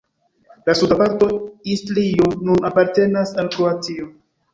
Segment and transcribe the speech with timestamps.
[0.69, 1.27] La suda parto
[1.73, 4.09] Istrio nun apartenas al Kroatio.